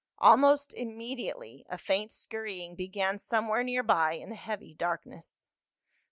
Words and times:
Almost 0.17 0.73
immediately 0.73 1.63
a 1.69 1.77
faint 1.77 2.11
scurrying 2.11 2.73
began 2.73 3.19
somewhere 3.19 3.61
near 3.61 3.83
by 3.83 4.13
in 4.13 4.29
the 4.29 4.35
heavy 4.35 4.73
darkness. 4.73 5.47